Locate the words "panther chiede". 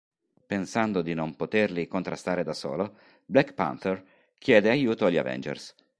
3.53-4.71